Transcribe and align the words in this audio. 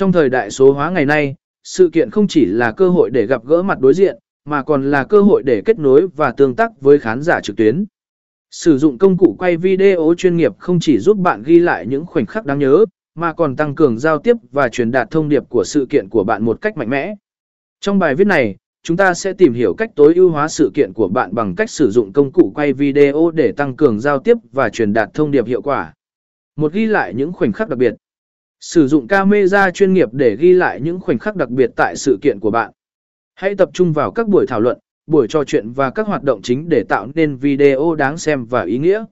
Trong 0.00 0.12
thời 0.12 0.28
đại 0.28 0.50
số 0.50 0.72
hóa 0.72 0.90
ngày 0.90 1.06
nay, 1.06 1.34
sự 1.64 1.90
kiện 1.92 2.10
không 2.10 2.28
chỉ 2.28 2.44
là 2.44 2.72
cơ 2.72 2.88
hội 2.88 3.10
để 3.10 3.26
gặp 3.26 3.44
gỡ 3.44 3.62
mặt 3.62 3.80
đối 3.80 3.94
diện, 3.94 4.16
mà 4.44 4.62
còn 4.62 4.90
là 4.90 5.04
cơ 5.04 5.20
hội 5.20 5.42
để 5.42 5.62
kết 5.64 5.78
nối 5.78 6.08
và 6.16 6.32
tương 6.32 6.56
tác 6.56 6.80
với 6.80 6.98
khán 6.98 7.22
giả 7.22 7.40
trực 7.40 7.56
tuyến. 7.56 7.84
Sử 8.50 8.78
dụng 8.78 8.98
công 8.98 9.16
cụ 9.18 9.36
quay 9.38 9.56
video 9.56 10.14
chuyên 10.18 10.36
nghiệp 10.36 10.52
không 10.58 10.80
chỉ 10.80 10.98
giúp 10.98 11.16
bạn 11.16 11.42
ghi 11.42 11.58
lại 11.58 11.86
những 11.86 12.06
khoảnh 12.06 12.26
khắc 12.26 12.46
đáng 12.46 12.58
nhớ, 12.58 12.84
mà 13.14 13.32
còn 13.32 13.56
tăng 13.56 13.74
cường 13.74 13.98
giao 13.98 14.18
tiếp 14.18 14.36
và 14.52 14.68
truyền 14.68 14.90
đạt 14.90 15.10
thông 15.10 15.28
điệp 15.28 15.42
của 15.48 15.64
sự 15.64 15.86
kiện 15.90 16.08
của 16.08 16.24
bạn 16.24 16.44
một 16.44 16.60
cách 16.60 16.76
mạnh 16.76 16.90
mẽ. 16.90 17.14
Trong 17.80 17.98
bài 17.98 18.14
viết 18.14 18.26
này, 18.26 18.56
chúng 18.82 18.96
ta 18.96 19.14
sẽ 19.14 19.32
tìm 19.32 19.52
hiểu 19.52 19.74
cách 19.74 19.90
tối 19.96 20.14
ưu 20.14 20.30
hóa 20.30 20.48
sự 20.48 20.70
kiện 20.74 20.92
của 20.92 21.08
bạn 21.08 21.34
bằng 21.34 21.54
cách 21.54 21.70
sử 21.70 21.90
dụng 21.90 22.12
công 22.12 22.32
cụ 22.32 22.52
quay 22.54 22.72
video 22.72 23.30
để 23.30 23.52
tăng 23.52 23.76
cường 23.76 24.00
giao 24.00 24.18
tiếp 24.18 24.36
và 24.52 24.68
truyền 24.68 24.92
đạt 24.92 25.10
thông 25.14 25.30
điệp 25.30 25.46
hiệu 25.46 25.62
quả. 25.62 25.94
Một 26.56 26.72
ghi 26.72 26.86
lại 26.86 27.14
những 27.14 27.32
khoảnh 27.32 27.52
khắc 27.52 27.68
đặc 27.68 27.78
biệt. 27.78 27.94
Sử 28.60 28.88
dụng 28.88 29.08
camera 29.08 29.70
chuyên 29.70 29.92
nghiệp 29.92 30.08
để 30.12 30.36
ghi 30.36 30.52
lại 30.52 30.80
những 30.80 31.00
khoảnh 31.00 31.18
khắc 31.18 31.36
đặc 31.36 31.50
biệt 31.50 31.70
tại 31.76 31.96
sự 31.96 32.18
kiện 32.22 32.40
của 32.40 32.50
bạn. 32.50 32.72
Hãy 33.34 33.54
tập 33.54 33.70
trung 33.72 33.92
vào 33.92 34.12
các 34.12 34.28
buổi 34.28 34.46
thảo 34.46 34.60
luận, 34.60 34.78
buổi 35.06 35.26
trò 35.28 35.44
chuyện 35.44 35.72
và 35.72 35.90
các 35.90 36.06
hoạt 36.06 36.22
động 36.22 36.42
chính 36.42 36.68
để 36.68 36.84
tạo 36.88 37.08
nên 37.14 37.36
video 37.36 37.94
đáng 37.94 38.18
xem 38.18 38.44
và 38.44 38.62
ý 38.62 38.78
nghĩa. 38.78 39.04